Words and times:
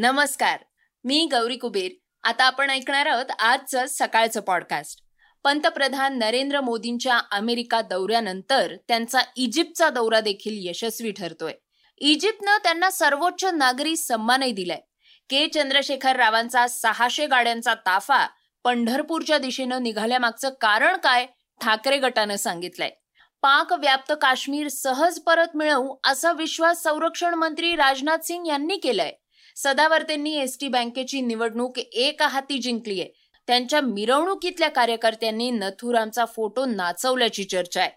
नमस्कार 0.00 0.60
मी 1.04 1.28
गौरी 1.30 1.56
कुबेर. 1.56 1.90
आता 2.22 2.44
आपण 2.44 2.70
ऐकणार 2.70 3.06
आहोत 3.06 3.30
आजचं 3.38 3.84
सकाळचं 3.88 4.40
पॉडकास्ट 4.40 5.00
पंतप्रधान 5.44 6.18
नरेंद्र 6.18 6.60
मोदींच्या 6.60 7.20
अमेरिका 7.30 7.80
दौऱ्यानंतर 7.80 8.74
त्यांचा 8.88 9.18
इजिप्तचा 9.36 9.90
दौरा 9.90 10.20
देखील 10.20 10.68
यशस्वी 10.68 11.10
ठरतोय. 11.10 11.52
इजिप्तनं 11.98 12.56
त्यांना 12.58 12.90
सर्वोच्च 12.90 13.44
नागरी 13.44 13.96
सन्मानही 13.96 14.52
दिलाय. 14.52 14.80
के. 15.30 15.46
चंद्रशेखर 15.46 16.16
रावांचा 16.16 16.66
सहाशे 16.66 17.26
गाड्यांचा 17.26 17.74
ताफा 17.74 18.26
पंढरपूरच्या 18.64 19.38
दिशेनं 19.38 19.82
निघाल्यामागचं 19.82 20.50
कारण 20.60 20.96
काय 20.96 21.26
ठाकरे 21.60 21.98
गटानं 21.98 22.36
सांगितलंय. 22.36 22.90
पाक 23.42 23.72
व्याप्त 23.72 24.12
काश्मीर 24.22 24.68
सहज 24.68 25.18
परत 25.18 25.48
मिळवू 25.54 25.96
असा 26.04 26.32
विश्वास 26.32 26.82
संरक्षण 26.82 27.34
मंत्री 27.34 27.76
राजनाथ 27.76 28.18
सिंग 28.18 28.46
यांनी 28.46 28.76
केलाय. 28.76 29.12
सदावर्तेंनी 29.58 30.34
एसटी 30.38 30.68
बँकेची 30.68 31.20
निवडणूक 31.20 31.78
एक 31.78 32.22
हाती 32.22 32.58
जिंकलीय. 32.58 33.04
त्यांच्या 33.48 33.80
मिरवणुकीतल्या 33.80 34.68
कार्यकर्त्यांनी 34.70 35.50
नथुरामचा 35.50 36.24
फोटो 36.24 36.64
नाचवल्याची 36.64 37.44
चर्चा 37.44 37.80
आहे. 37.80 37.90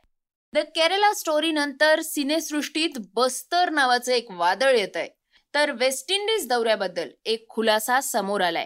द 0.53 0.59
केरला 0.75 1.13
स्टोरी 1.13 1.51
नंतर 1.51 2.01
सिनेसृष्टीत 2.01 2.97
बस्तर 3.15 3.69
नावाचं 3.69 4.11
एक 4.11 4.31
वादळ 4.31 4.75
येत 4.77 4.97
आहे 4.97 5.07
तर 5.53 5.71
वेस्ट 5.71 6.11
इंडिज 6.11 6.47
दौऱ्याबद्दल 6.47 7.09
एक 7.25 7.47
खुलासा 7.49 8.01
समोर 8.01 8.41
आलाय. 8.41 8.65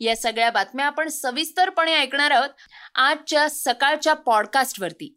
या 0.00 0.16
सगळ्या 0.16 0.50
बातम्या 0.50 0.86
आपण 0.86 1.08
सविस्तरपणे 1.08 1.94
ऐकणार 1.94 2.30
आहोत 2.30 2.50
आजच्या 2.94 3.48
सकाळच्या 3.50 4.14
पॉडकास्टवरती. 4.14 5.16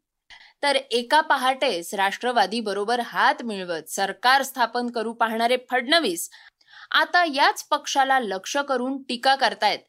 तर 0.63 0.75
एका 0.75 1.19
पहाटेस 1.21 1.93
राष्ट्रवादी 1.93 2.59
बरोबर 2.59 2.99
हात 2.99 3.41
मिळवत 3.43 3.89
सरकार 3.89 4.43
स्थापन 4.43 4.89
करू 4.89 5.13
पाहणारे 5.13 5.57
फडणवीस 5.71 6.29
आता 6.91 7.23
याच 7.25 7.63
पक्षाला 7.63 8.19
लक्ष 8.19 8.57
करून 8.57 9.01
टीका 9.03 9.35
करतायत. 9.35 9.79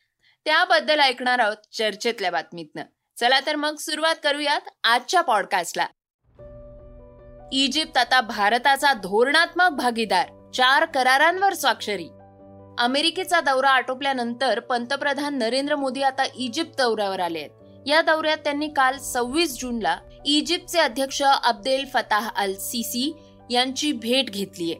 त्याबद्दल 0.44 1.00
ऐकणार 1.00 1.38
आहोत 1.38 1.56
चर्चेतल्या 1.72 2.30
बातमीतनं. 2.30 2.82
चला 3.16 3.40
तर 3.46 3.56
मग 3.56 3.76
सुरुवात 3.76 4.14
करूयात 4.22 4.60
आजच्या 4.84 5.20
पॉडकास्टला 5.20 5.86
इजिप्त 7.52 7.98
आता 7.98 8.20
भारताचा 8.20 8.92
धोरणात्मक 8.92 9.70
भागीदार 9.70 10.50
चार 10.54 10.84
करारांवर 10.84 11.52
स्वाक्षरी. 11.52 12.08
अमेरिकेचा 12.78 13.40
दौरा 13.40 13.70
आटोपल्यानंतर 13.70 14.60
पंतप्रधान 14.60 15.38
नरेंद्र 15.38 15.76
मोदी 15.76 16.02
आता 16.02 16.22
इजिप्त 16.34 16.76
दौऱ्यावर 16.78 17.20
आले 17.20 17.38
आहेत. 17.38 17.50
या 17.86 18.02
दौऱ्यात 18.02 18.36
त्यांनी 18.36 18.68
काल 18.68 18.98
सव्वीस 18.98 19.60
जूनला 19.60 19.96
इजिप्तचे 20.26 20.78
अध्यक्ष 20.78 21.22
अब्देल 21.22 21.84
फताह 21.94 22.28
अल 22.36 22.54
सिसी 22.54 23.14
यांची 23.50 23.92
भेट 23.92 24.30
घेतलीये. 24.30 24.76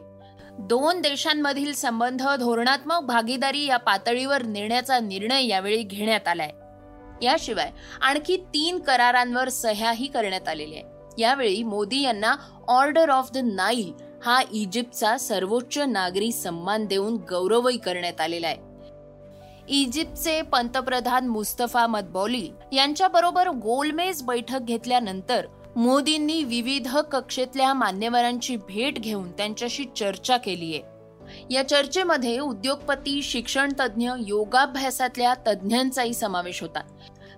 दोन 0.59 1.01
देशांमधील 1.01 1.73
संबंध 1.73 2.21
धोरणात्मक 2.39 3.01
भागीदारी 3.03 3.65
या 3.65 3.77
पातळीवर 3.77 4.43
नेण्याचा 4.43 4.99
निर्णय 4.99 5.45
यावेळी 5.45 5.83
घेण्यात 5.83 6.27
आलाय. 6.27 6.51
याशिवाय 7.21 7.71
आणखी 8.01 8.37
तीन 8.37 8.79
करारांवर 8.79 9.49
सह्याही 9.49 10.07
करण्यात 10.07 10.47
आलेल्या 10.47 10.79
आहे. 10.79 11.21
यावेळी 11.21 11.63
मोदी 11.63 12.01
यांना 12.01 12.35
ऑर्डर 12.67 13.09
ऑफ 13.09 13.31
द 13.31 13.37
नाईल 13.37 13.93
हा 14.23 14.41
इजिप्तचा 14.53 15.17
सर्वोच्च 15.17 15.77
नागरी 15.77 16.31
सन्मान 16.31 16.85
देऊन 16.85 17.17
गौरवही 17.29 17.77
करण्यात 17.77 18.21
आलेला 18.21 18.47
आहे. 18.47 18.57
इजिप्तचे 19.69 20.41
पंतप्रधान 20.41 21.27
मुस्तफा 21.27 21.87
मदबॉली 21.87 22.49
यांच्याबरोबर 22.71 23.47
गोलमेज 23.47 24.23
बैठक 24.23 24.59
घेतल्यानंतर 24.61 25.45
मोदींनी 25.75 26.43
विविध 26.43 26.87
कक्षेतल्या 27.11 27.73
मान्यवरांची 27.73 28.55
भेट 28.57 28.99
घेऊन 28.99 29.31
त्यांच्याशी 29.31 29.83
चर्चा 29.95 30.37
केली 30.37 30.73
आहे. 30.73 30.93
या 31.49 31.67
चर्चेमध्ये 31.69 32.37
उद्योगपती 32.39 33.21
शिक्षण 33.21 33.71
तज्ज्ञ 33.79 34.11
योगाभ्यासातल्या 34.27 35.33
तज्ज्ञांचाही 35.47 36.13
समावेश 36.13 36.61
होता. 36.61 36.81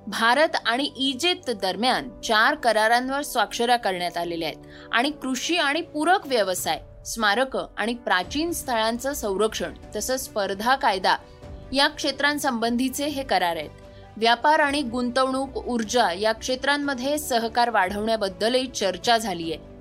भारत 0.08 0.56
आणि 0.66 0.84
इजिप्त 0.97 1.50
दरम्यान 1.52 2.09
चार 2.22 2.56
करारांवर 2.56 3.22
स्वाक्षऱ्या 3.22 3.78
करण्यात 3.78 4.18
आलेल्या 4.18 4.50
आहेत 4.50 4.68
आणि 4.92 5.09
कृषी 5.12 5.58
आणि 5.58 5.81
पूरक 5.81 6.28
व्यवसाय 6.28 6.80
स्मारक 7.06 7.58
आणि 7.78 7.94
प्राचीन 7.94 8.52
स्थळांचं 8.52 9.14
संरक्षण 9.14 9.74
तसंच 9.96 10.24
स्पर्धा 10.24 10.76
कायदा 10.76 11.16
या 11.74 11.88
क्षेत्रांसंबंधीचे 11.88 13.06
हे 13.06 13.24
करार 13.24 13.56
आहेत. 13.56 13.70
व्यापार 14.17 14.59
आणि 14.59 14.81
गुंतवणूक 14.81 15.57
ऊर्जा 15.67 16.11
या 16.11 16.31
क्षेत्रांमध्ये 16.33 17.17
सहकार 17.17 17.69
वाढवण्याबद्दलही 17.69 18.67
चर्चा 18.67 19.17
झाली 19.17 19.51
आहे 19.53 19.75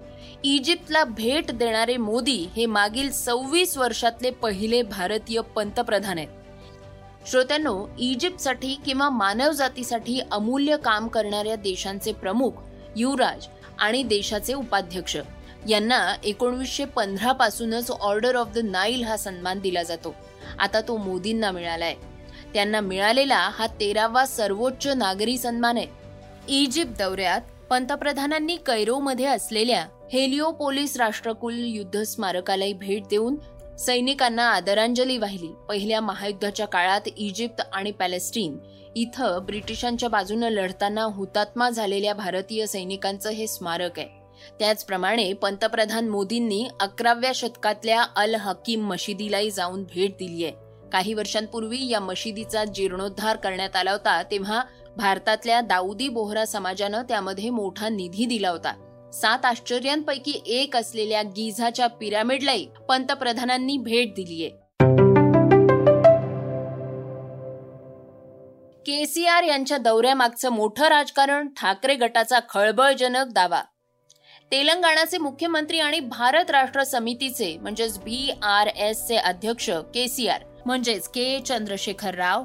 इजिप्तला 0.44 1.04
भेट 1.04 1.50
देणारे 1.50 1.96
मोदी 1.96 2.36
हे 2.56 2.66
मागील 2.66 3.10
सव्वीस 3.10 3.76
वर्षातले 3.78 4.30
पहिले 4.30 4.82
भारतीय 4.82 5.40
पंतप्रधान 5.54 6.18
आहेत. 6.18 6.28
श्रोत्यांनो 7.26 7.74
इजिप्तसाठी 7.98 8.74
किंवा 8.86 9.08
मानवजातीसाठी 9.10 10.20
अमूल्य 10.32 10.76
काम 10.76 11.08
करणाऱ्या 11.08 11.56
देशांचे 11.56 12.12
प्रमुख 12.12 12.50
युवराज 12.96 13.46
आणि 13.78 14.02
देशाचे 14.02 14.54
उपाध्यक्ष 14.54 15.16
यांना 15.68 16.00
एकोणवीसशे 16.24 16.84
पंधरा 16.84 17.32
पासूनच 17.32 17.90
ऑर्डर 17.90 18.36
ऑफ 18.36 18.52
द 18.54 18.58
नाईल 18.64 19.02
हा 19.04 19.16
सन्मान 19.16 19.60
दिला 19.60 19.82
जातो. 19.82 20.14
आता 20.58 20.80
तो 20.80 20.96
मोदींना 20.96 21.50
मिळालाय. 21.50 21.94
त्यांना 22.54 22.80
मिळालेला 22.80 23.38
हा 23.52 23.66
तेरावा 23.80 24.24
सर्वोच्च 24.26 24.86
नागरी 24.86 25.38
सन्मान 25.38 25.76
आहे. 25.76 25.86
इजिप्त 26.48 26.98
दौऱ्यात 26.98 27.40
पंतप्रधानांनी 27.70 28.56
कैरोमध्ये 28.56 29.26
असलेल्या 29.26 29.86
हेलिओपोलिस 30.12 30.96
राष्ट्रकुल 30.96 31.54
युद्ध 31.58 32.02
स्मारकालाही 32.02 32.72
भेट 32.72 33.06
देऊन 33.10 33.36
सैनिकांना 33.78 34.48
आदरांजली 34.50 35.18
वाहिली. 35.18 35.48
पहिल्या 35.68 36.00
महायुद्धाच्या 36.00 36.66
काळात 36.66 37.08
इजिप्त 37.16 37.62
आणि 37.72 37.90
पॅलेस्टीन 37.90 38.56
इथं 38.96 39.38
ब्रिटिशांच्या 39.46 40.08
बाजूनं 40.08 40.48
लढताना 40.48 41.02
हुतात्मा 41.04 41.70
झालेल्या 41.70 42.14
भारतीय 42.14 42.66
सैनिकांचं 42.66 43.30
हे 43.30 43.46
स्मारक 43.46 43.98
आहे. 43.98 44.08
त्याचप्रमाणे 44.58 45.32
पंतप्रधान 45.32 46.08
मोदींनी 46.08 46.66
अकराव्या 46.80 47.32
शतकातल्या 47.34 48.02
अल 48.16 48.34
हकीम 48.34 48.86
मशिदीलाही 48.86 49.50
जाऊन 49.50 49.82
भेट 49.84 50.10
दिली 50.10 50.44
आहे. 50.44 50.65
काही 50.96 51.14
वर्षांपूर्वी 51.14 51.78
या 51.88 51.98
मशिदीचा 52.00 52.64
जीर्णोद्धार 52.64 53.36
करण्यात 53.36 53.74
आला 53.76 53.92
होता 53.92 54.22
तेव्हा 54.22 54.62
भारतातल्या 54.96 55.60
दाऊदी 55.60 56.08
बोहरा 56.08 56.44
समाजानं 56.44 57.02
त्यामध्ये 57.02 57.50
मोठा 57.50 57.88
निधी 57.88 58.26
दिला 58.26 58.50
होता. 58.50 58.72
सात 59.12 59.44
आश्चर्यांपैकी 59.44 60.40
एक 60.46 60.76
असलेल्या 60.76 61.22
गिझाच्या 61.22 61.86
पिरामिडलाही 61.86 62.66
पंतप्रधानांनी 62.88 63.76
भेट 63.76 64.14
दिलीय. 64.14 64.48
केसीआर 68.86 69.42
यांच्या 69.42 69.78
दौऱ्यामागचं 69.78 70.52
मोठं 70.52 70.88
राजकारण 70.88 71.48
ठाकरे 71.48 71.94
गटाचा 71.94 72.38
खळबळजनक 72.50 73.32
दावा. 73.32 73.62
तेलंगणाचे 74.52 75.18
मुख्यमंत्री 75.18 75.78
आणि 75.80 76.00
भारत 76.00 76.50
राष्ट्र 76.50 76.84
समितीचे 76.84 77.56
म्हणजेच 77.58 77.98
बी 77.98 78.30
आर 78.42 78.66
एस 78.66 79.06
चे 79.06 79.16
अध्यक्ष 79.16 79.70
केसीआर 79.94 80.55
म्हणजेच 80.66 81.08
के. 81.08 81.40
चंद्रशेखर 81.40 82.14
राव 82.14 82.44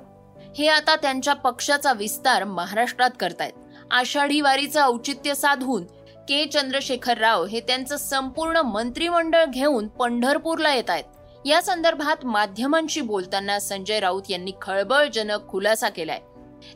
हे 0.58 0.68
आता 0.68 0.96
त्यांच्या 0.96 1.34
पक्षाचा 1.34 1.94
विस्तार 1.94 2.44
महाराष्ट्रात 2.44 3.10
करतायत. 3.20 3.54
आषाढी 3.92 4.42
वारीचं 4.42 4.82
औचित्य 4.82 5.34
साधून 5.36 5.84
के. 6.28 6.46
चंद्रशेखर 6.46 7.18
राव 7.18 7.46
हे 7.46 7.60
त्यांचं 7.60 7.98
संपूर्ण 7.98 8.58
मंत्रिमंडळ 8.58 9.46
घेऊन 9.46 9.88
पंढरपूरला 9.88 10.74
येत 10.74 10.90
आहेत 10.90 11.04
या 11.46 11.62
संदर्भात 11.62 12.26
माध्यमांशी 12.26 13.02
बोलताना 13.02 13.60
संजय 13.60 14.00
राऊत 14.00 14.24
यांनी 14.30 14.52
खळबळजनक 14.62 15.48
खुलासा 15.50 15.90
केलाय. 15.90 16.20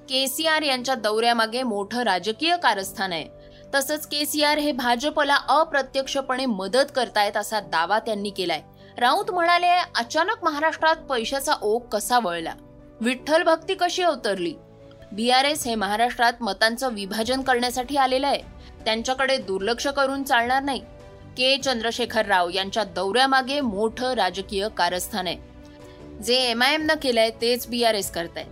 केसीआर 0.09 0.61
यांच्या 0.61 0.95
दौऱ्यामागे 0.95 1.63
मोठं 1.63 2.03
राजकीय 2.03 2.55
कारस्थान 2.57 3.13
आहे. 3.13 3.27
तसंच 3.75 4.07
केसीआर 4.07 4.57
हे 4.57 4.71
भाजपला 4.71 5.35
अप्रत्यक्षपणे 5.35 6.45
मदत 6.45 6.91
करतायत 6.95 7.37
असा 7.37 7.59
दावा 7.59 7.99
त्यांनी 7.99 8.29
केलाय. 8.29 8.61
राऊत 8.97 9.31
म्हणाले 9.31 9.67
अचानक 9.95 10.43
महाराष्ट्रात 10.43 10.95
पैशाचा 10.95 11.53
ओघ 11.61 11.81
कसा 11.81 12.19
वळला? 12.19 12.53
विठ्ठल 13.01 13.43
भक्ती 13.43 13.75
कशी 13.75 14.03
अवतरली? 14.03 14.53
बी 15.11 15.29
आर 15.29 15.45
एस 15.45 15.67
हे 15.67 15.75
महाराष्ट्रात 15.75 16.33
मतांचं 16.41 16.93
विभाजन 16.93 17.41
करण्यासाठी 17.41 17.97
आलेलं 17.97 18.27
आहे. 18.27 18.41
त्यांच्याकडे 18.85 19.37
दुर्लक्ष 19.37 19.87
करून 19.87 20.23
चालणार 20.23 20.63
नाही. 20.63 20.79
के. 21.37 21.57
चंद्रशेखर 21.57 22.25
राव 22.25 22.49
यांच्या 22.53 22.83
दौऱ्यामागे 22.83 23.59
मोठं 23.61 24.13
राजकीय 24.13 24.67
कारस्थान 24.77 25.27
आहे. 25.27 25.37
जे 26.23 26.35
एम 26.35 26.63
आय 26.63 26.73
एमनं 26.73 26.93
केलंय 27.01 27.29
तेच 27.41 27.67
बी 27.67 27.83
आर 27.83 27.95
एस 27.95 28.11
करताय 28.11 28.45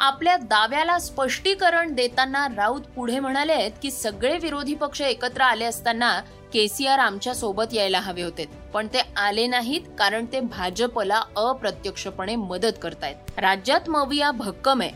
आपल्या 0.00 0.36
दाव्याला 0.36 0.98
स्पष्टीकरण 0.98 1.94
देताना 1.94 2.48
राऊत 2.56 2.80
पुढे 2.80 3.20
म्हणाले 3.20 3.52
आहेत 3.52 3.72
की 3.82 3.90
सगळे 3.90 4.38
विरोधी 4.38 4.74
पक्ष 4.74 5.00
एकत्र 5.00 5.42
आले 5.42 5.64
असताना 5.64 6.20
केसीआर 6.52 6.98
आमच्यासोबत 6.98 7.64
यायला 7.72 8.00
हवे 8.00 8.22
होते. 8.22 8.44
पण 8.74 8.86
ते 8.86 9.02
आले 9.16 9.46
नाहीत 9.46 9.80
कारण 9.98 10.26
ते 10.32 10.40
भाजपला 10.40 11.22
अप्रत्यक्षपणे 11.36 12.36
मदत 12.36 12.78
करतायत. 12.82 13.16
राज्यात 13.38 13.88
मविया 13.88 14.30
भक्कम 14.30 14.80
आहे. 14.80 14.90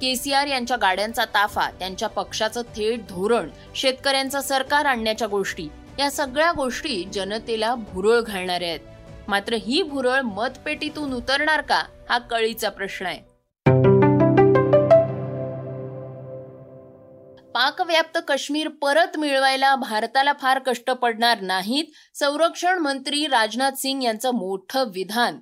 केसीआर 0.00 0.46
यांच्या 0.46 0.76
गाड्यांचा 0.76 1.24
ताफा 1.24 1.70
त्यांच्या 1.70 2.08
पक्षाचं 2.08 2.62
थेट 2.62 3.06
धोरण 3.08 3.48
शेतकऱ्यांचं 3.74 4.40
सरकार 4.40 4.84
आणण्याच्या 4.84 5.28
गोष्टी 5.28 5.68
या 5.98 6.10
सगळ्या 6.10 6.52
गोष्टी 6.52 7.04
जनतेला 7.04 7.74
भुरळ 7.74 8.20
घालणाऱ्या 8.20 8.68
आहेत. 8.68 8.80
मात्र 9.28 9.54
ही 9.54 9.82
भुरळ 9.82 10.20
मतपेटीतून 10.20 11.12
उतरणार 11.12 11.60
का? 11.60 11.82
हा 12.08 12.18
कळीचा 12.18 12.68
प्रश्न 12.68 13.06
आहे. 13.06 13.31
पाकव्याप्त 17.62 18.18
काश्मीर 18.28 18.68
परत 18.68 19.18
मिळवायला 19.18 19.74
भारताला 19.76 20.32
फार 20.40 20.58
कष्ट 20.58 20.90
पडणार 20.90 21.40
नाहीत 21.40 21.84
संरक्षण 22.14 22.78
मंत्री 22.78 23.26
राजनाथ 23.26 23.72
सिंग 23.72 24.02
यांचं 24.02 24.30
मोठं 24.30 24.88
विधान. 24.94 25.38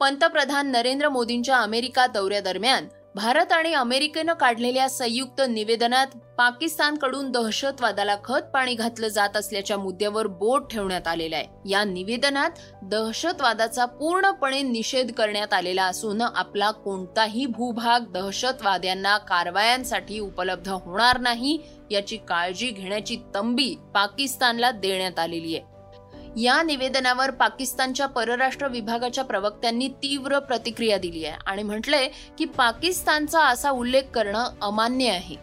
पंतप्रधान 0.00 0.70
नरेंद्र 0.70 1.08
मोदींच्या 1.08 1.56
अमेरिका 1.56 2.06
दौऱ्यादरम्यान 2.06 2.86
भारत 3.18 3.52
आणि 3.52 3.72
अमेरिकेनं 3.74 4.32
काढलेल्या 4.32 4.88
संयुक्त 4.88 5.40
निवेदनात 5.48 6.06
पाकिस्तानकडून 6.38 7.30
दहशतवादाला 7.30 8.14
खत 8.24 8.42
पाणी 8.54 8.74
घातलं 8.74 9.08
जात 9.08 9.36
असल्याच्या 9.36 9.78
मुद्द्यावर 9.78 10.26
बोट 10.26 10.70
ठेवण्यात 10.70 11.08
आलेला 11.08 11.36
आहे. 11.36 11.70
या 11.70 11.82
निवेदनात 11.84 12.60
दहशतवादाचा 12.82 13.84
पूर्णपणे 13.84 14.60
निषेध 14.62 15.10
करण्यात 15.12 15.54
आलेला 15.54 15.84
असून 15.84 16.22
आपला 16.22 16.70
कोणताही 16.70 17.46
भूभाग 17.46 18.04
दहशतवाद्यांना 18.12 19.16
कारवायांसाठी 19.18 20.20
उपलब्ध 20.20 20.68
होणार 20.68 21.20
नाही 21.20 21.58
याची 21.90 22.16
काळजी 22.16 22.70
घेण्याची 22.70 23.16
तंबी 23.34 23.74
पाकिस्तानला 23.94 24.70
देण्यात 24.70 25.18
आलेली 25.18 25.56
आहे. 25.56 25.77
या 26.36 26.62
निवेदनावर 26.62 27.30
पाकिस्तानच्या 27.30 28.06
परराष्ट्र 28.06 28.68
विभागाच्या 28.68 29.24
प्रवक्त्यांनी 29.24 29.88
तीव्र 29.88 30.38
प्रतिक्रिया 30.38 30.98
दिली 30.98 31.24
आहे 31.24 31.36
आणि 31.46 31.62
म्हटलंय 31.62 32.08
की 32.38 32.44
पाकिस्तानचा 32.44 33.44
असा 33.44 33.70
उल्लेख 33.70 34.02
करणं 34.14 34.50
अमान्य 34.62 35.10
आहे. 35.10 35.36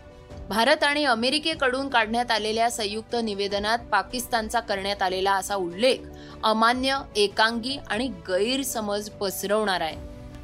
भारत 0.49 0.83
आणि 0.83 1.05
अमेरिकेकडून 1.05 1.89
काढण्यात 1.89 2.31
आलेल्या 2.31 2.69
संयुक्त 2.71 3.15
निवेदनात 3.23 3.79
पाकिस्तानचा 3.91 4.59
करण्यात 4.59 5.01
आलेला 5.01 5.33
असा 5.33 5.55
उल्लेख 5.55 5.97
अमान्य 6.43 6.97
एकांगी 7.15 7.77
आणि 7.87 8.07
गैरसमज 8.29 9.09
पसरवणार 9.09 9.81
आहे. 9.81 9.95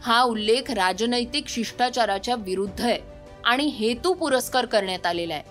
हा 0.03 0.21
उल्लेख 0.21 0.71
राजनैतिक 0.71 1.47
शिष्टाचाराच्या 1.47 2.35
विरुद्ध 2.35 2.81
आहे 2.81 2.99
आणि 3.45 3.65
हेतू 3.65 4.13
पुरस्कार 4.13 4.65
करण्यात 4.65 5.05
आलेला 5.05 5.33
आहे. 5.33 5.43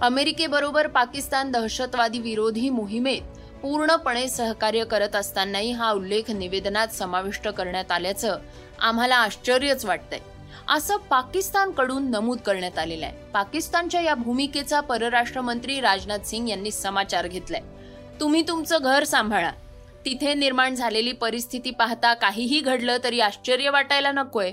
अमेरिकेबरोबर 0.00 0.86
पाकिस्तान 0.86 1.50
दहशतवादी 1.50 2.18
विरोधी 2.18 2.70
मोहिमेत 2.70 3.37
पूर्णपणे 3.62 4.28
सहकार्य 4.28 4.84
करत 4.84 5.16
असतानाही 5.16 5.72
हा 5.72 5.92
उल्लेख 5.92 6.30
निवेदनात 6.30 6.88
समाविष्ट 6.88 7.48
करण्यात 7.48 7.92
आल्याचं 7.92 8.38
आम्हाला 8.80 9.16
आश्चर्यच 9.16 9.84
वाटतंय. 9.84 10.18
असं 10.68 10.96
पाकिस्तानकडून 10.96 12.10
नमूद 12.10 12.38
करण्यात 12.38 12.78
आलेलं 12.78 13.06
आहे. 13.06 13.16
पाकिस्तानच्या 13.34 14.00
या 14.00 14.14
भूमिकेचा 14.14 14.80
परराष्ट्र 14.80 15.40
मंत्री 15.40 15.80
राजनाथ 15.80 16.18
सिंग 16.18 16.48
यांनी 16.48 16.70
समाचार 16.70 17.26
घेतलाय. 17.26 17.60
तुम्ही 18.20 18.42
तुमचं 18.48 18.78
घर 18.82 19.04
सांभाळा. 19.04 19.50
तिथे 20.04 20.34
निर्माण 20.34 20.74
झालेली 20.74 21.12
परिस्थिती 21.12 21.70
पाहता 21.70 22.14
काहीही 22.14 22.60
घडलं 22.60 22.96
तरी 23.04 23.20
आश्चर्य 23.20 23.70
वाटायला 23.70 24.12
नकोय. 24.12 24.52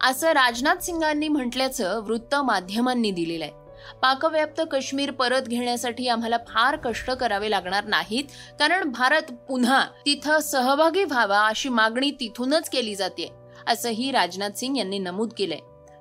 असं 0.00 0.28
राजनाथ 0.28 0.76
सिंगांनी 0.76 1.28
म्हटल्याचं 1.28 2.00
वृत्त 2.00 2.34
माध्यमांनी 2.34 3.10
दिलेलं 3.10 3.44
आहे. 3.44 3.61
पाकव्याप्त 4.02 4.60
काश्मीर 4.70 5.10
परत 5.10 5.42
घेण्यासाठी 5.42 6.08
आम्हाला 6.08 6.36
फार 6.48 6.76
कष्ट 6.76 7.10
करावे 7.10 7.50
लागणार 7.50 7.84
नाहीत 7.84 8.24
कारण 8.58 8.90
भारत 8.90 9.32
पुन्हा 9.48 9.84
तिथं 10.06 10.40
सहभागी 10.40 11.04
व्हावा 11.04 11.46
अशी 11.46 11.68
मागणी 11.68 12.10
तिथूनच 12.10 12.68
केली 12.68 12.94
जाते 12.94 13.30
असंही 13.66 14.10
राजनाथ 14.12 14.50
सिंग 14.50 14.76
यांनी 14.76 14.98
नमूद 14.98 15.32
केलंय. 15.38 15.58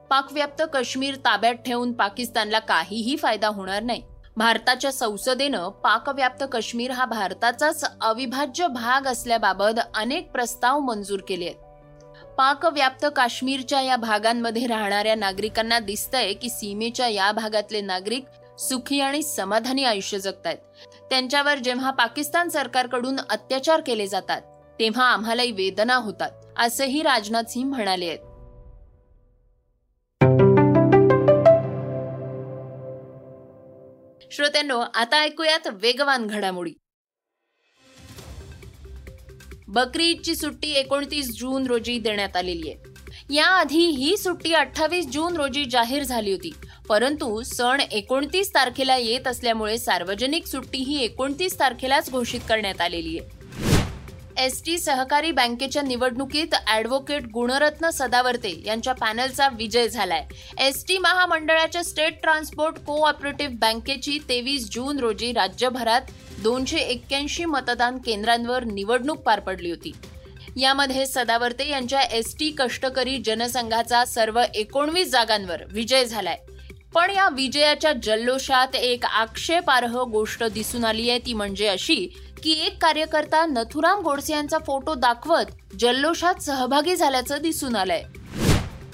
पाकव्याप्त 0.10 0.63
काश्मीर 0.74 1.16
ताब्यात 1.16 1.56
ठेवून 1.56 1.92
पाकिस्तानला 1.94 2.60
काहीही 2.60 3.16
फायदा 3.16 3.48
होणार 3.48 3.84
नाही. 3.84 4.01
भारताच्या 4.38 4.92
संसदेनं 4.92 5.69
पाकव्याप्त 5.84 6.44
काश्मीर 6.51 6.92
हा 6.92 7.06
भारताचाच 7.06 7.84
अविभाज्य 8.01 8.68
भाग 8.68 9.07
असल्याबाबत 9.07 9.80
अनेक 9.95 10.31
प्रस्ताव 10.31 10.80
मंजूर 10.80 11.19
केले 11.27 11.45
आहेत 11.45 11.61
पाकव्याप्त 12.41 13.05
काश्मीरच्या 13.15 13.81
या 13.81 13.95
भागांमध्ये 13.95 14.67
राहणाऱ्या 14.67 15.15
नागरिकांना 15.15 15.79
दिसतंय 15.79 16.33
की 16.33 16.49
सीमेच्या 16.49 17.07
या 17.07 17.31
भागातले 17.31 17.81
नागरिक 17.81 18.25
सुखी 18.59 18.99
आणि 18.99 19.21
समाधानी 19.23 19.83
आयुष्य 19.83 20.19
जगतायत. 20.19 20.57
त्यांच्यावर 21.09 21.57
जेव्हा 21.57 21.91
पाकिस्तान 21.91 22.49
सरकारकडून 22.49 23.19
अत्याचार 23.29 23.81
केले 23.81 24.07
जातात 24.07 24.41
तेव्हा 24.79 25.05
आम्हालाही 25.05 25.51
वेदना 25.51 25.95
होतात 25.95 26.31
असंही 26.57 27.01
राजनाथ 27.01 27.43
सिंह 27.43 27.69
म्हणाले 27.69 28.05
आहेत. 28.05 28.19
श्रोत्यांनो 34.31 34.79
आता 34.95 35.21
ऐकूयात 35.21 35.67
वेगवान 35.73 36.27
घडामोडी. 36.27 36.73
बकरी 39.73 40.06
ईदची 40.09 40.35
सुट्टी 40.35 40.71
एकोणतीस 40.71 41.29
जून 41.39 41.68
रोजी 41.68 41.97
देण्यात 42.00 42.35
आलेली 42.35 42.69
आहे. 42.69 42.89
याआधी 43.35 43.85
ही 43.88 44.15
सुट्टी 44.18 44.53
अठ्ठावीस 44.53 45.06
जून 45.07 45.35
रोजी 45.38 45.63
जाहीर 45.65 46.03
झाली 46.03 46.31
होती. 46.31 46.51
परंतु 46.89 47.41
सण 47.45 47.81
एकोणतीस 47.91 48.53
तारखेला 48.56 48.97
येत 48.97 49.27
असल्यामुळे 49.27 49.77
सार्वजनिक 49.77 50.47
सुट्टी 50.47 50.79
ही 50.83 51.03
एकोणतीस 51.03 51.59
तारखेलाच 51.59 52.09
घोषित 52.12 52.41
करण्यात 52.50 52.81
आलेली 52.81 53.18
आहे. 53.19 53.39
एस 54.38 54.62
टी 54.65 54.77
सहकारी 54.79 55.31
बँकेच्या 55.31 55.81
निवडणुकीत 55.81 56.56
ऍडव्होकेट 56.69 57.25
गुणरत्न 57.33 57.89
सदावर्ते 57.89 58.53
यांच्या 58.65 58.94
पॅनलचा 58.94 59.47
विजय 59.57 59.88
झालाय. 59.88 60.25
एस 60.59 60.83
टी 60.88 60.97
महामंडळाच्या 60.97 61.83
स्टेट 61.83 62.21
ट्रान्सपोर्ट 62.21 62.79
कोऑपरेटिव्ह 62.85 63.56
बँकेची 63.62 64.17
तेवीस 64.29 64.69
जून 64.71 65.00
रोजी 65.00 65.31
राज्यभरात 65.31 66.12
दोनशे 66.43 66.77
एक्क्याऐंशी 66.77 67.45
मतदान 67.45 67.97
केंद्रांवर 67.97 68.63
निवडणूक 68.63 69.17
पार 69.17 69.39
पडली 69.39 69.69
होती. 69.69 69.91
यामध्ये 70.57 71.05
सदावर्ते 71.05 71.69
यांच्या 71.69 72.01
एस 72.01 72.36
टी 72.39 72.50
कष्टकरी 72.57 73.17
जनसंघाचा 73.17 74.05
सर्व 74.05 74.41
एकोणवीस 74.55 75.12
जागांवर 75.12 75.62
विजय 75.71 76.05
झालाय. 76.05 76.38
पण 76.93 77.10
या 77.10 77.27
विजयाच्या 77.29 77.91
जल्लोषात 78.03 78.75
एक 78.75 79.05
आक्षेपार्ह 79.05 80.01
गोष्ट 80.01 80.43
दिसून 80.43 80.86
आली 80.86 81.10
आहे 81.10 81.19
ती 81.19 81.33
म्हणजे 81.33 81.67
अशी 81.67 82.07
की 82.43 82.51
एक 82.65 82.81
कार्यकर्ता 82.81 83.45
नथुराम 83.45 84.00
गोडसे 84.00 84.33
यांचा 84.33 84.57
फोटो 84.57 84.95
दाखवत 84.95 85.75
जल्लोषात 85.79 86.41
सहभागी 86.41 86.95
झाल्याचं 86.95 87.38
दिसून 87.41 87.75
आलंय. 87.75 88.03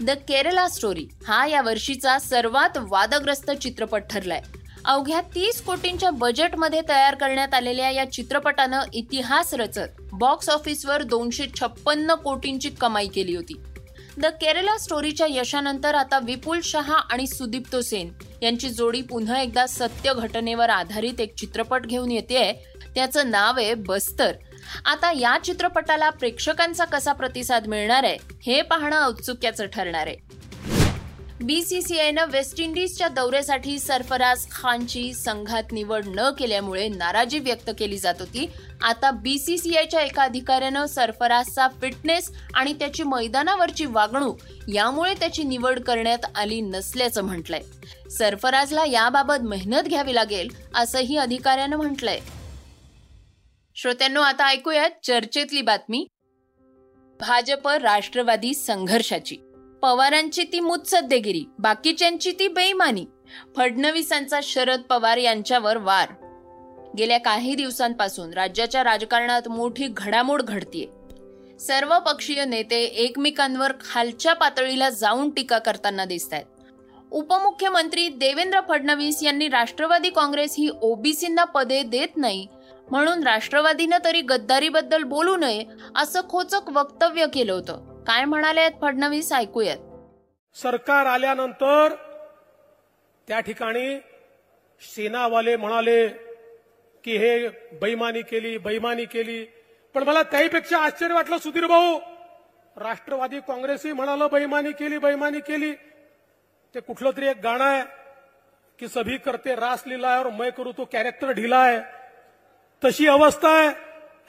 द 0.02 0.10
केरला 0.10 0.68
स्टोरी 0.68 1.08
हा 1.28 1.46
या 1.48 1.62
वर्षीचा 1.62 2.20
सर्वात 2.20 2.78
वादग्रस्त 2.78 3.52
चित्रपट 3.52 4.04
ठरलाय. 4.10 4.42
अवघ्या 4.88 5.20
तीस 5.34 5.62
कोटींच्या 5.62 6.10
बजेटमध्ये 6.10 6.82
तयार 6.90 7.16
करण्यात 7.16 7.54
आलेल्या 7.54 7.90
या 7.92 8.04
चित्रपटानं 8.12 8.84
इतिहास 8.94 9.54
रचत 9.54 10.02
बॉक्स 10.12 10.50
ऑफिसवर 10.50 11.02
दोनशे 11.04 11.46
छप्पन्न 11.60 12.14
कोटींची 12.14 12.70
कमाई 12.82 13.08
केली 13.08 13.36
होती. 13.36 13.54
द 14.18 14.26
केरला 14.42 14.78
स्टोरीच्या 14.78 15.28
यशानंतर 15.30 15.96
आता 15.96 16.20
विपुल 16.20 16.60
शहा 16.64 16.98
आणि 17.12 17.28
सुदीप्तो 17.28 17.82
सेन 17.82 18.12
यांची 18.42 18.70
जोडी 18.70 19.02
पुन्हा 19.02 19.42
एकदा 19.42 19.66
सत्य 19.68 20.14
घटनेवर 20.14 20.70
आधारित 20.70 21.22
एक 21.22 21.36
चित्रपट 21.38 21.86
घेऊन 21.86 22.12
येते 22.12 22.52
त्याचं 22.96 23.30
नाव 23.32 23.60
आहे 23.60 23.74
बस्तर. 23.74 24.32
आता 24.86 25.12
या 25.16 25.38
चित्रपटाला 25.44 26.10
प्रेक्षकांचा 26.10 26.86
कसा 26.86 27.14
प्रतिसाद 27.14 27.68
मिळणार 27.68 28.04
आहे 28.04 28.18
हे 28.44 28.62
पाहणं 28.62 29.06
औत्सुक्याचं 29.06 29.66
ठरणार 29.66 30.08
आहे. 30.08 30.37
बीसीसीआयनं 31.42 32.26
वेस्ट 32.26 32.60
इंडिजच्या 32.60 33.08
दौऱ्यासाठी 33.08 33.80
सरफराज 33.80 34.50
खानची 34.52 35.14
संघात 35.14 35.64
निवड 35.72 36.06
न 36.08 36.32
केल्यामुळे 36.32 36.88
नाराजी 36.88 37.40
व्यक्त 37.40 37.70
केली 37.80 37.98
जात 37.98 38.14
होती. 38.20 38.50
आता 38.82 39.12
बीसीसीआयच्या 39.12 40.02
एका 40.02 40.24
अधिकाऱ्यानं 40.24 40.86
सरफराजचा 40.86 41.68
फिटनेस 41.68 42.32
आणि 42.54 42.74
त्याची 42.74 43.04
मैदानावरची 43.04 43.86
वागणूक 43.86 44.40
यामुळे 44.74 45.14
त्याची 45.14 45.44
निवड 45.44 45.80
करण्यात 45.80 46.26
आली 46.36 46.62
नसल्याचं 46.62 47.24
म्हटलंय. 47.24 47.62
सरफराजला 48.10 48.86
याबाबत 48.86 49.44
मेहनत 49.44 49.84
घ्यावी 49.84 50.16
लागेल 50.16 50.50
असंही 50.76 51.18
अधिकाऱ्यानं 51.18 51.78
म्हटलंय. 51.78 52.20
श्रोत्यांनो 53.76 54.22
आता 54.22 54.48
ऐकूयात 54.48 54.90
चर्चेतली 55.04 55.62
बातमी. 55.62 56.08
भाजप 57.20 57.68
राष्ट्रवादी 57.68 58.54
संघर्षाची. 58.54 59.38
पवारांची 59.82 60.44
ती 60.44 60.60
मुत्सद्देगिरी 60.60 61.44
बाकीच्यांची 61.60 62.32
ती 62.32 62.48
बेईमानी. 62.48 63.06
फडणवीसांचा 63.58 64.40
शरद 64.44 64.82
पवार 64.82 65.18
यांच्यावर 65.18 65.78
वार. 65.78 66.14
गेल्या 66.98 67.18
काही 67.18 67.56
दिवसांपासून 67.56 68.34
राज्याच्या 68.34 68.84
राजकारणात 68.84 69.48
मोठी 69.48 69.88
घडामोड 69.88 70.42
घडतीये. 70.42 70.88
सर्व 71.60 72.00
पक्षीय 72.00 72.46
नेते 72.46 72.84
एकमेकांवर 72.84 73.72
खालच्या 73.82 74.34
पातळीला 74.34 74.90
जाऊन 74.90 75.30
टीका 75.30 75.58
करताना 75.58 76.06
दिसत 76.06 76.34
आहेत 76.34 76.46
उपमुख्यमंत्री 77.12 78.08
देवेंद्र 78.10 78.60
फडणवीस 78.70 79.24
यांनी 79.24 79.48
राष्ट्रवादी 79.48 80.10
काँग्रेस 80.10 80.56
ही 80.58 80.70
ओबीसींना 80.82 81.44
पदे 81.44 81.82
देत 81.84 82.18
नाही 82.18 82.48
म्हणून 82.92 83.24
राष्ट्रवादीनं 83.24 83.98
तरी 84.06 84.22
गद्दारीबद्दल 84.22 85.04
बोलू 85.04 85.36
नये 85.36 85.64
असं 85.96 86.22
खोचक 86.30 86.70
वक्तव्य 86.70 87.26
केलं 87.34 87.54
होतं. 87.54 87.97
काय 88.08 88.26
म्हणाले 88.26 88.60
आहेत 88.60 88.72
फडणवीस? 88.82 89.34
ऐकूयात. 89.34 89.78
सरकार 90.58 91.06
आल्यानंतर 91.06 91.96
त्या 93.28 93.40
ठिकाणी 93.40 94.00
सेनावाले 94.82 95.56
म्हणाले 95.56 96.08
की 97.04 97.18
हे 97.18 97.48
बैमानी 97.82 98.22
केली 98.22 98.58
बैमानी 98.58 99.06
केली. 99.06 99.46
पण 99.94 100.04
मला 100.04 100.24
त्याहीपेक्षा 100.24 100.78
आश्चर्य 100.78 101.14
वाटलं 101.14 101.38
सुधीर 101.38 101.66
भाऊ. 101.66 102.00
राष्ट्रवादी 102.78 103.40
काँग्रेसही 103.40 103.92
म्हणालं 103.92 104.28
बैमानी 104.32 104.72
केली 104.72 104.98
बैमानी 104.98 105.40
केली. 105.40 105.74
ते 106.76 106.80
कुठलं 106.80 107.12
तरी 107.18 107.28
एक 107.28 107.38
गाणं 107.44 107.64
आहे 107.64 107.84
की 108.80 108.88
सभी 108.88 109.18
करते 109.18 109.56
रास 109.56 109.84
लिला 109.88 110.20
और 110.20 110.30
मैं 110.30 110.52
करू 110.52 110.72
तो 110.72 110.86
कॅरेक्टर 110.86 111.32
ढिला 111.32 111.60
आहे. 111.60 111.80
तशी 112.86 113.08
अवस्था 113.08 113.50
आहे. 113.50 113.70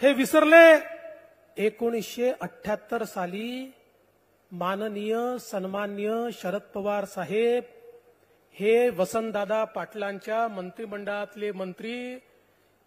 हे 0.02 0.12
विसरले. 0.12 0.97
एकोणीसशे 1.58 2.30
अठ्याहत्तर 2.40 3.04
साली 3.04 3.72
माननीय 4.52 5.16
सन्मान्य 5.40 6.28
शरद 6.32 6.60
पवार 6.74 7.04
साहेब 7.04 7.64
हे 8.52 8.88
वसंतदादा 8.88 9.64
पाटलांच्या 9.64 10.46
मंत्रिमंडळातले 10.48 11.50
मंत्री 11.52 11.96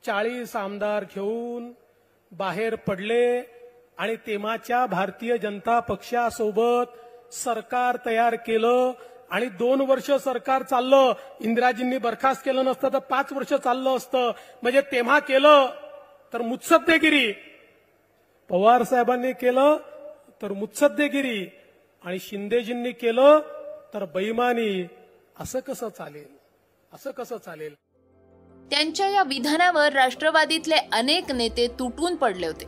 चाळीस 0.06 0.56
आमदार 0.56 1.04
घेऊन 1.04 1.72
बाहेर 2.32 2.76
पडले 2.76 3.42
आणि 3.98 4.16
तेव्हाच्या 4.28 4.86
भारतीय 4.86 5.38
जनता 5.38 5.80
पक्षासोबत 5.80 7.34
सरकार 7.34 7.98
तयार 8.06 8.36
केलं 8.36 8.92
आणि 9.32 9.46
दोन 9.60 9.82
वर्ष 9.82 10.12
सरकार 10.12 10.64
चाललं. 10.64 11.14
इंदिराजींनी 11.40 11.98
बरखास्त 11.98 12.46
केलं 12.46 12.66
नसतं 12.66 12.90
तर 12.94 13.00
पाच 13.00 13.34
वर्ष 13.34 13.54
चाललं 13.54 13.96
असतं. 13.98 14.32
म्हणजे 14.62 14.82
तेव्हा 14.82 15.20
केलं 15.20 15.70
तर 16.34 16.42
मुत्सद्देगिरी 16.42 17.32
पवार 18.52 18.84
साहेबांनी 18.84 19.32
केलं 19.32 19.78
तर 20.42 20.52
मुत्सद्देगिरी 20.52 21.50
आणि 22.04 22.20
शिंदेजींनी 22.20 22.92
केलं 22.92 23.40
तर 23.94 24.06
बैमानी 24.06 24.88
असं 25.40 25.60
कसं 25.60 25.90
चालेल? 25.90 26.26
असं 26.94 27.12
कसं 27.12 27.38
चालेल? 27.38 27.74
त्यांच्या 28.72 29.10
या 29.10 29.24
विधानावर 29.24 29.94
राष्ट्रवादीतले 29.94 30.76
अनेक 30.94 31.32
नेते 31.32 31.68
तुटून 31.68 32.16
पडले 32.16 32.48
होते. 32.48 32.66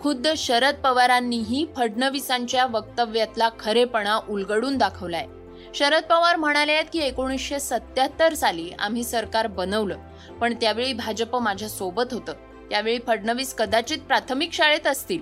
खुद्द 0.00 0.28
शरद 0.36 0.74
पवारांनीही 0.84 1.66
फडणवीसांच्या 1.76 2.66
वक्तव्यातला 2.66 3.48
खरेपणा 3.60 4.20
उलगडून 4.28 4.78
दाखवलाय. 4.78 5.26
शरद 5.74 6.02
पवार 6.02 6.36
म्हणाले 6.36 6.72
आहेत 6.72 6.84
की 6.92 6.98
एकोणीसशे 6.98 7.58
सत्याहत्तर 7.58 8.34
साली 8.34 8.70
आम्ही 8.78 9.04
सरकार 9.04 9.46
बनवलं 9.46 9.98
पण 10.40 10.54
त्यावेळी 10.54 10.92
भाजप 10.92 11.36
माझ्या 11.36 11.68
सोबत 11.68 12.12
होतं. 12.12 12.49
त्यावेळी 12.70 12.98
फडणवीस 13.06 13.54
कदाचित 13.54 13.98
प्राथमिक 13.98 14.52
शाळेत 14.52 14.86
असतील. 14.86 15.20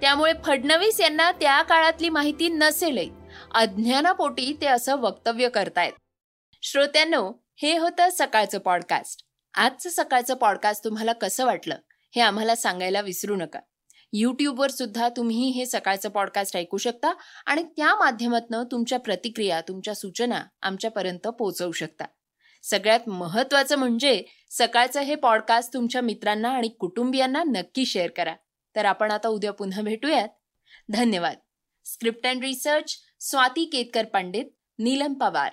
त्यामुळे 0.00 0.32
फडणवीस 0.44 1.00
यांना 1.00 1.32
त्या 1.32 1.62
काळातली 1.62 2.08
माहिती 2.08 2.48
नसेलही. 2.48 3.10
अज्ञानापोटी 3.54 4.58
ते 4.60 4.66
असं 4.66 4.96
वक्तव्य 4.96 5.48
करतायत. 5.48 5.92
श्रोत्यांनो 6.62 7.32
हे 7.56 7.78
होतं 7.78 8.08
सकाळचं 8.10 8.58
पॉडकास्ट 8.58 9.24
आजचं 9.54 9.90
सकाळचं 9.90 10.34
पॉडकास्ट 10.34 10.84
तुम्हाला 10.84 11.12
कसं 11.12 11.44
वाटलं 11.44 11.76
हे 12.14 12.20
आम्हाला 12.20 12.54
सांगायला 12.54 13.00
विसरू 13.00 13.36
नका. 13.36 13.60
यूट्यूबवर 14.12 14.70
सुद्धा 14.70 15.08
तुम्ही 15.08 15.48
हे 15.48 15.66
सकाळचं 15.66 16.08
पॉडकास्ट 16.08 16.56
ऐकू 16.56 16.76
शकता 16.76 17.12
आणि 17.46 17.62
त्या 17.62 17.94
माध्यमातून 17.94 18.64
तुमच्या 18.64 18.98
प्रतिक्रिया 18.98 19.60
तुमच्या 19.60 19.94
सूचना 19.94 20.42
आमच्यापर्यंत 20.62 21.28
पोहोचवू 21.28 21.72
शकता. 21.72 22.04
सगळ्यात 22.62 23.08
महत्वाचं 23.08 23.76
म्हणजे 23.76 24.24
सकाळचं 24.50 25.00
हे 25.00 25.14
पॉडकास्ट 25.14 25.74
तुमच्या 25.74 26.00
मित्रांना 26.00 26.48
आणि 26.48 26.68
कुटुंबियांना 26.68 27.42
नक्की 27.42 27.84
शेअर 27.84 28.10
करा. 28.10 28.34
तर 28.76 28.84
आपण 28.84 29.10
आता 29.10 29.28
उद्या 29.28 29.52
पुन्हा 29.52 29.82
भेटूयात. 29.82 30.28
धन्यवाद. 30.90 31.36
Script 31.84 32.26
and 32.26 32.44
research 32.44 32.96
Swati 33.20 33.64
Ketkar 33.64 34.04
Pandit 34.04 34.44
Neelam 34.78 35.12
Pawar. 35.14 35.52